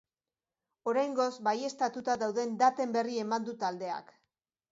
Oraingoz 0.93 1.27
baieztatuta 1.47 2.15
dauden 2.23 2.57
daten 2.63 2.97
berri 2.97 3.21
eman 3.27 3.47
du 3.51 3.55
taldeak. 3.65 4.13